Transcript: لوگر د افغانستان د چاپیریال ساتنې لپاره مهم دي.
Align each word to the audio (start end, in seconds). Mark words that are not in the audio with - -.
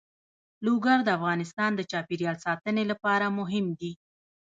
لوگر 0.65 0.97
د 1.03 1.09
افغانستان 1.17 1.71
د 1.75 1.81
چاپیریال 1.91 2.37
ساتنې 2.45 2.83
لپاره 2.91 3.25
مهم 3.39 3.65
دي. 3.79 3.91